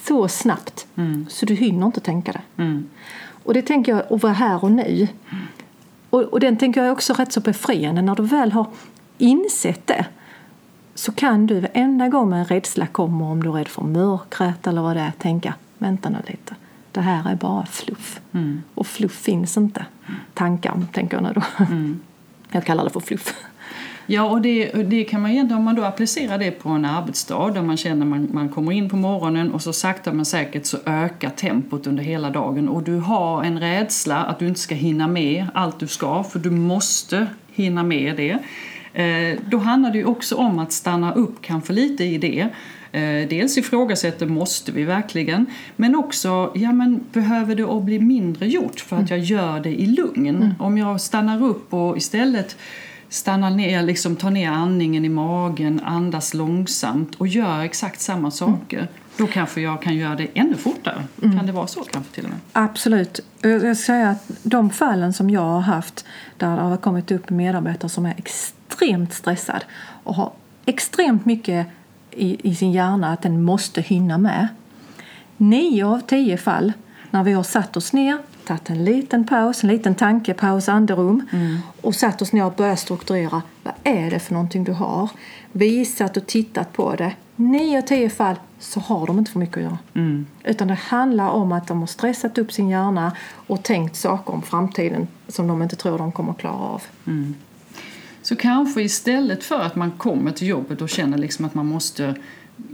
så 0.07 0.27
snabbt 0.27 0.87
mm. 0.95 1.25
så 1.29 1.45
du 1.45 1.53
hinner 1.53 1.85
inte 1.85 1.99
tänka 1.99 2.31
det. 2.31 2.63
Mm. 2.63 2.89
Och 3.43 3.53
det 3.53 3.61
tänker 3.61 3.91
jag 3.91 4.13
att 4.13 4.23
vara 4.23 4.33
här 4.33 4.63
och 4.63 4.71
nu. 4.71 5.07
Och, 6.09 6.21
och 6.21 6.39
den 6.39 6.57
tänker 6.57 6.83
jag 6.83 6.91
också 6.91 7.13
rätt 7.13 7.33
så 7.33 7.39
befriande 7.39 8.01
när 8.01 8.15
du 8.15 8.23
väl 8.23 8.51
har 8.51 8.67
insett 9.17 9.87
det 9.87 10.05
så 10.95 11.11
kan 11.11 11.47
du 11.47 11.59
varenda 11.59 12.09
gång 12.09 12.33
en 12.33 12.45
rädsla 12.45 12.87
kommer 12.87 13.25
om 13.25 13.43
du 13.43 13.49
är 13.49 13.53
rädd 13.53 13.67
för 13.67 13.83
mörkret 13.83 14.67
eller 14.67 14.81
vad 14.81 14.95
det 14.95 15.01
är 15.01 15.11
tänka 15.11 15.53
vänta 15.77 16.09
nu 16.09 16.17
lite 16.27 16.55
det 16.97 17.03
här 17.03 17.31
är 17.31 17.35
bara 17.35 17.65
fluff. 17.65 18.19
Mm. 18.33 18.61
Och 18.73 18.87
fluff 18.87 19.15
finns 19.15 19.57
inte. 19.57 19.85
Tankar, 20.33 20.81
tänker 20.93 21.17
jag 21.17 21.23
nu 21.23 21.33
då. 21.35 21.65
Mm. 21.65 21.99
Jag 22.51 22.65
kallar 22.65 22.83
det 22.83 22.89
för 22.89 22.99
fluff. 22.99 23.33
Ja, 24.05 24.23
och 24.23 24.41
det, 24.41 24.71
det 24.71 25.03
kan 25.03 25.21
man 25.21 25.31
egentligen, 25.31 25.57
om 25.57 25.65
man 25.65 25.75
då 25.75 25.83
applicerar 25.83 26.37
det 26.37 26.51
på 26.51 26.69
en 26.69 26.85
arbetsdag 26.85 27.51
där 27.53 27.61
man 27.61 27.77
känner 27.77 28.05
man, 28.05 28.29
man 28.33 28.49
kommer 28.49 28.71
in 28.71 28.89
på 28.89 28.95
morgonen 28.95 29.51
och 29.51 29.61
så 29.61 29.73
sakta 29.73 30.13
men 30.13 30.25
säkert 30.25 30.65
så 30.65 30.77
ökar 30.85 31.29
tempot 31.29 31.87
under 31.87 32.03
hela 32.03 32.29
dagen 32.29 32.69
och 32.69 32.83
du 32.83 32.97
har 32.97 33.43
en 33.43 33.59
rädsla 33.59 34.23
att 34.23 34.39
du 34.39 34.47
inte 34.47 34.59
ska 34.59 34.75
hinna 34.75 35.07
med 35.07 35.45
allt 35.53 35.79
du 35.79 35.87
ska 35.87 36.23
för 36.23 36.39
du 36.39 36.49
måste 36.49 37.27
hinna 37.51 37.83
med 37.83 38.15
det. 38.15 38.39
Eh, 39.03 39.39
då 39.45 39.57
handlar 39.57 39.91
det 39.91 39.97
ju 39.97 40.05
också 40.05 40.35
om 40.35 40.59
att 40.59 40.71
stanna 40.71 41.13
upp 41.13 41.41
kanske 41.41 41.73
lite 41.73 42.03
i 42.03 42.17
det 42.17 42.49
dels 43.29 43.57
ifrågasätter, 43.57 44.25
måste 44.25 44.71
vi 44.71 44.83
verkligen? 44.83 45.45
Men 45.75 45.95
också, 45.95 46.51
ja 46.55 46.71
men 46.71 47.03
behöver 47.13 47.55
det 47.55 47.63
att 47.63 47.83
bli 47.83 47.99
mindre 47.99 48.47
gjort 48.47 48.79
för 48.79 48.95
att 48.95 49.11
mm. 49.11 49.19
jag 49.19 49.19
gör 49.19 49.59
det 49.59 49.81
i 49.81 49.85
lugn? 49.85 50.35
Mm. 50.35 50.53
Om 50.59 50.77
jag 50.77 51.01
stannar 51.01 51.43
upp 51.43 51.73
och 51.73 51.97
istället 51.97 52.57
stannar 53.09 53.49
ner, 53.49 53.83
liksom 53.83 54.15
tar 54.15 54.31
ner 54.31 54.51
andningen 54.51 55.05
i 55.05 55.09
magen, 55.09 55.81
andas 55.85 56.33
långsamt 56.33 57.15
och 57.15 57.27
gör 57.27 57.61
exakt 57.61 58.01
samma 58.01 58.31
saker. 58.31 58.77
Mm. 58.77 58.89
Då 59.17 59.27
kanske 59.27 59.61
jag 59.61 59.81
kan 59.81 59.95
göra 59.95 60.15
det 60.15 60.27
ännu 60.33 60.55
fortare. 60.55 61.03
Mm. 61.23 61.37
Kan 61.37 61.45
det 61.45 61.51
vara 61.51 61.67
så 61.67 61.83
kanske 61.83 62.13
till 62.13 62.23
och 62.23 62.29
med? 62.29 62.39
Absolut. 62.51 63.19
Jag 63.41 63.77
säger 63.77 64.07
att 64.07 64.31
de 64.43 64.69
fallen 64.69 65.13
som 65.13 65.29
jag 65.29 65.41
har 65.41 65.59
haft 65.59 66.05
där 66.37 66.55
det 66.55 66.61
har 66.61 66.77
kommit 66.77 67.11
upp 67.11 67.29
medarbetare 67.29 67.89
som 67.89 68.05
är 68.05 68.13
extremt 68.17 69.13
stressad 69.13 69.65
och 70.03 70.15
har 70.15 70.31
extremt 70.65 71.25
mycket 71.25 71.67
i, 72.17 72.37
i 72.43 72.55
sin 72.55 72.71
hjärna 72.71 73.13
att 73.13 73.21
den 73.21 73.43
måste 73.43 73.81
hinna 73.81 74.17
med. 74.17 74.47
Nio 75.37 75.85
av 75.85 75.99
tio 75.99 76.37
fall 76.37 76.73
när 77.11 77.23
vi 77.23 77.31
har 77.31 77.43
satt 77.43 77.77
oss 77.77 77.93
ner, 77.93 78.17
tagit 78.47 78.69
en 78.69 78.85
liten 78.85 79.27
paus, 79.27 79.63
en 79.63 79.69
liten 79.69 79.95
tankepaus, 79.95 80.69
anderum 80.69 81.27
mm. 81.31 81.57
och 81.81 81.95
satt 81.95 82.21
oss 82.21 82.33
ner 82.33 82.45
och 82.45 82.53
börjat 82.53 82.79
strukturera. 82.79 83.41
Vad 83.63 83.73
är 83.83 84.11
det 84.11 84.19
för 84.19 84.33
någonting 84.33 84.63
du 84.63 84.71
har? 84.71 85.09
Visat 85.51 86.17
och 86.17 86.27
tittat 86.27 86.73
på 86.73 86.95
det. 86.95 87.15
Nio 87.35 87.77
av 87.77 87.81
tio 87.81 88.09
fall 88.09 88.35
så 88.59 88.79
har 88.79 89.07
de 89.07 89.19
inte 89.19 89.31
för 89.31 89.39
mycket 89.39 89.57
att 89.57 89.63
göra. 89.63 89.77
Mm. 89.93 90.25
Utan 90.43 90.67
det 90.67 90.73
handlar 90.73 91.29
om 91.29 91.51
att 91.51 91.67
de 91.67 91.79
har 91.79 91.87
stressat 91.87 92.37
upp 92.37 92.51
sin 92.51 92.69
hjärna 92.69 93.11
och 93.47 93.63
tänkt 93.63 93.95
saker 93.95 94.33
om 94.33 94.41
framtiden 94.41 95.07
som 95.27 95.47
de 95.47 95.61
inte 95.61 95.75
tror 95.75 95.97
de 95.97 96.11
kommer 96.11 96.31
att 96.31 96.37
klara 96.37 96.53
av. 96.53 96.83
Mm. 97.07 97.35
Så 98.27 98.35
kanske 98.35 98.81
istället 98.81 99.43
för 99.43 99.59
att 99.59 99.75
man 99.75 99.91
kommer 99.91 100.31
till 100.31 100.47
jobbet 100.47 100.81
och 100.81 100.89
känner 100.89 101.17
liksom 101.17 101.45
att 101.45 101.53
man 101.53 101.65
måste 101.65 102.15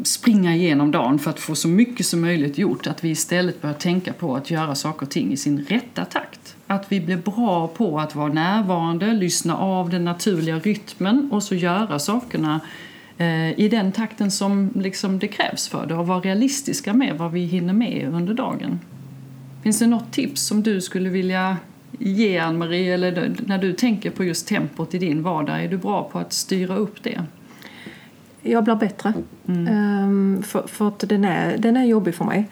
springa 0.04 0.56
igenom 0.56 0.92
dagen 0.92 1.20
för 1.20 1.30
att 1.30 1.40
få 1.40 1.56
så 1.56 1.68
mycket 1.68 2.06
som 2.06 2.22
möjligt 2.22 2.58
gjort, 2.58 2.88
att 2.88 3.04
vi 3.04 3.10
istället 3.10 3.62
börjar 3.62 3.76
tänka 3.76 4.14
på 4.14 4.36
att 4.36 4.52
göra 4.52 4.76
saker 4.76 5.06
och 5.06 5.12
ting 5.12 5.32
i 5.34 5.38
sin 5.38 5.66
rätta 5.66 6.06
takt. 6.06 6.56
Att 6.68 6.92
vi 6.92 7.02
blir 7.02 7.18
bra 7.18 7.68
på 7.68 8.00
att 8.00 8.16
vara 8.16 8.34
närvarande, 8.34 9.14
lyssna 9.14 9.58
av 9.58 9.90
den 9.90 10.06
naturliga 10.06 10.60
rytmen 10.60 11.30
och 11.32 11.44
så 11.44 11.56
göra 11.56 12.00
sakerna 12.00 12.60
eh, 13.18 13.60
i 13.60 13.70
den 13.72 13.92
takten 13.92 14.32
som 14.32 14.72
liksom 14.76 15.20
det 15.20 15.28
krävs 15.28 15.68
för 15.68 15.86
det 15.86 15.96
och 15.96 16.08
vara 16.08 16.20
realistiska 16.20 16.94
med 16.94 17.18
vad 17.18 17.32
vi 17.32 17.46
hinner 17.46 17.74
med 17.74 18.10
under 18.14 18.34
dagen. 18.34 18.80
Finns 19.64 19.80
det 19.80 19.88
något 19.88 20.12
tips 20.14 20.42
som 20.42 20.64
du 20.64 20.82
skulle 20.82 21.10
vilja 21.10 21.58
ge 22.00 22.38
Ann-Marie, 22.38 22.94
eller 22.94 23.36
när 23.46 23.58
du 23.58 23.74
tänker 23.74 24.10
på 24.10 24.24
just 24.24 24.48
tempot 24.48 24.94
i 24.94 25.00
din 25.00 25.24
vardag, 25.24 25.64
är 25.64 25.68
du 25.68 25.78
bra 25.78 26.10
på 26.12 26.20
att 26.20 26.34
styra 26.34 26.76
upp 26.76 27.04
det? 27.04 27.22
Jag 28.42 28.64
blir 28.64 28.76
bättre. 28.76 29.14
Mm. 29.48 30.04
Um, 30.04 30.44
för, 30.44 30.68
för 30.68 30.88
att 30.88 31.00
den 31.00 31.26
är, 31.26 31.58
den 31.58 31.78
är 31.78 31.84
jobbig 31.84 32.16
för 32.16 32.26
mig. 32.26 32.50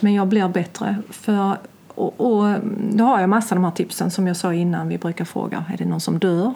Men 0.00 0.14
jag 0.14 0.28
blir 0.28 0.48
bättre. 0.48 0.96
För, 1.10 1.56
och, 1.88 2.20
och 2.20 2.58
då 2.92 3.04
har 3.04 3.20
jag 3.20 3.30
massa 3.30 3.54
av 3.54 3.60
de 3.60 3.64
här 3.64 3.72
tipsen 3.72 4.10
som 4.10 4.26
jag 4.26 4.36
sa 4.36 4.54
innan. 4.54 4.88
Vi 4.88 4.98
brukar 4.98 5.24
fråga, 5.24 5.64
är 5.72 5.76
det 5.76 5.84
någon 5.84 6.00
som 6.00 6.18
dör? 6.18 6.54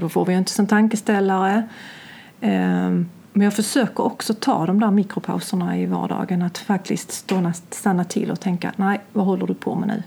Då 0.00 0.08
får 0.08 0.26
vi 0.26 0.34
inte 0.34 0.52
en 0.58 0.66
tankeställare. 0.66 1.68
Um, 2.40 3.08
men 3.32 3.44
jag 3.44 3.54
försöker 3.54 4.04
också 4.04 4.34
ta 4.34 4.66
de 4.66 4.80
där 4.80 4.90
mikropauserna 4.90 5.78
i 5.78 5.86
vardagen. 5.86 6.42
Att 6.42 6.58
faktiskt 6.58 7.32
stanna 7.70 8.04
till 8.04 8.30
och 8.30 8.40
tänka, 8.40 8.72
nej, 8.76 9.00
vad 9.12 9.26
håller 9.26 9.46
du 9.46 9.54
på 9.54 9.74
med 9.74 9.88
nu? 9.88 10.02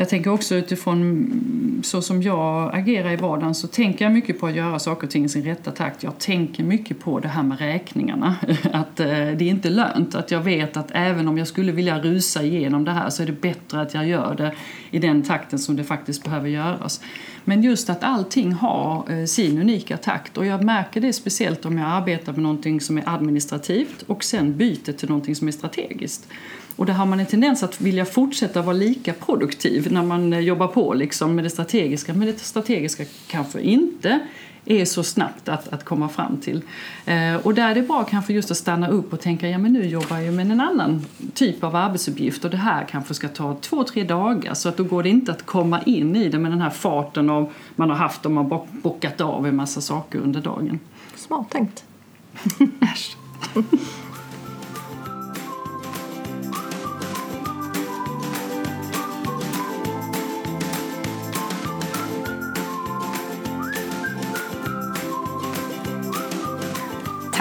Jag 0.00 0.08
tänker 0.08 0.30
också 0.32 0.54
utifrån 0.54 1.80
så 1.84 2.02
som 2.02 2.22
jag 2.22 2.74
agerar 2.74 3.12
i 3.12 3.16
vardagen 3.16 3.54
så 3.54 3.66
tänker 3.66 4.04
jag 4.04 4.12
mycket 4.12 4.40
på 4.40 4.46
att 4.46 4.54
göra 4.54 4.78
saker 4.78 5.06
och 5.06 5.10
ting 5.10 5.24
i 5.24 5.28
sin 5.28 5.44
rätta 5.44 5.70
takt. 5.70 6.02
Jag 6.02 6.18
tänker 6.18 6.64
mycket 6.64 7.00
på 7.00 7.20
det 7.20 7.28
här 7.28 7.42
med 7.42 7.58
räkningarna. 7.58 8.36
Att 8.72 9.00
eh, 9.00 9.06
det 9.06 9.42
är 9.42 9.42
inte 9.42 9.70
lönt. 9.70 10.14
Att 10.14 10.30
jag 10.30 10.40
vet 10.40 10.76
att 10.76 10.90
även 10.90 11.28
om 11.28 11.38
jag 11.38 11.46
skulle 11.46 11.72
vilja 11.72 11.98
rusa 11.98 12.42
igenom 12.42 12.84
det 12.84 12.90
här 12.90 13.10
så 13.10 13.22
är 13.22 13.26
det 13.26 13.40
bättre 13.40 13.80
att 13.80 13.94
jag 13.94 14.08
gör 14.08 14.34
det 14.34 14.54
i 14.90 14.98
den 14.98 15.22
takten 15.22 15.58
som 15.58 15.76
det 15.76 15.84
faktiskt 15.84 16.24
behöver 16.24 16.48
göras. 16.48 17.00
Men 17.44 17.62
just 17.62 17.90
att 17.90 18.04
allting 18.04 18.52
har 18.52 19.12
eh, 19.12 19.24
sin 19.24 19.58
unika 19.58 19.96
takt 19.96 20.36
och 20.36 20.46
jag 20.46 20.64
märker 20.64 21.00
det 21.00 21.12
speciellt 21.12 21.64
om 21.64 21.78
jag 21.78 21.88
arbetar 21.88 22.32
med 22.32 22.42
någonting 22.42 22.80
som 22.80 22.98
är 22.98 23.02
administrativt 23.06 24.02
och 24.02 24.24
sen 24.24 24.56
byter 24.56 24.92
till 24.92 25.08
någonting 25.08 25.36
som 25.36 25.48
är 25.48 25.52
strategiskt. 25.52 26.28
Och 26.80 26.86
där 26.86 26.94
har 26.94 27.06
man 27.06 27.20
en 27.20 27.26
tendens 27.26 27.62
att 27.62 27.80
vilja 27.80 28.04
fortsätta 28.04 28.62
vara 28.62 28.76
lika 28.76 29.12
produktiv 29.12 29.92
när 29.92 30.02
man 30.02 30.32
eh, 30.32 30.38
jobbar 30.38 30.66
på 30.66 30.94
liksom 30.94 31.34
med 31.34 31.44
det 31.44 31.50
strategiska. 31.50 32.14
Men 32.14 32.26
det 32.26 32.38
strategiska 32.38 33.04
kanske 33.26 33.60
inte 33.60 34.20
är 34.64 34.84
så 34.84 35.02
snabbt 35.02 35.48
att, 35.48 35.68
att 35.68 35.84
komma 35.84 36.08
fram 36.08 36.36
till. 36.36 36.62
Eh, 37.06 37.34
och 37.34 37.54
där 37.54 37.70
är 37.70 37.74
det 37.74 37.82
bra 37.82 38.04
kanske 38.04 38.32
just 38.32 38.50
att 38.50 38.56
stanna 38.56 38.88
upp 38.88 39.12
och 39.12 39.20
tänka 39.20 39.48
ja 39.48 39.58
men 39.58 39.72
nu 39.72 39.86
jobbar 39.86 40.18
jag 40.18 40.34
med 40.34 40.50
en 40.50 40.60
annan 40.60 41.06
typ 41.34 41.64
av 41.64 41.76
arbetsuppgift 41.76 42.44
och 42.44 42.50
det 42.50 42.56
här 42.56 42.84
kanske 42.90 43.14
ska 43.14 43.28
ta 43.28 43.56
två, 43.60 43.84
tre 43.84 44.04
dagar 44.04 44.54
så 44.54 44.68
att 44.68 44.76
då 44.76 44.84
går 44.84 45.02
det 45.02 45.08
inte 45.08 45.32
att 45.32 45.46
komma 45.46 45.82
in 45.82 46.16
i 46.16 46.28
det 46.28 46.38
med 46.38 46.52
den 46.52 46.60
här 46.60 46.70
farten 46.70 47.30
av 47.30 47.52
man 47.76 47.90
har 47.90 47.96
haft 47.96 48.26
och 48.26 48.32
man 48.32 48.60
bockat 48.72 49.20
av 49.20 49.46
en 49.46 49.56
massa 49.56 49.80
saker 49.80 50.18
under 50.18 50.40
dagen. 50.40 50.78
Smart 51.16 51.50
tänkt. 51.50 51.84
Äsch. 52.80 53.16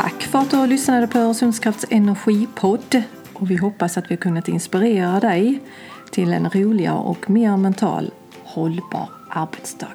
Tack 0.02 0.24
för 0.24 0.40
att 0.40 0.52
du 0.52 0.68
lyssnade 0.68 1.08
på 1.08 1.20
Öresundskrafts 1.20 1.86
energipodd 1.90 3.04
och 3.34 3.52
vi 3.52 3.56
hoppas 3.56 3.98
att 3.98 4.12
vi 4.12 4.16
har 4.16 4.22
kunnat 4.22 4.48
inspirera 4.48 5.20
dig 5.20 5.60
till 6.12 6.34
en 6.34 6.50
roligare 6.50 6.98
och 6.98 7.30
mer 7.30 7.58
mental 7.58 8.12
hållbar 8.44 9.10
arbetsdag. 9.30 9.88